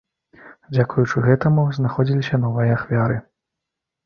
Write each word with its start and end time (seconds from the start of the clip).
Дзякуючы 0.77 1.23
гэтаму 1.27 1.65
знаходзіліся 1.79 2.41
новыя 2.47 2.71
ахвяры. 2.79 3.21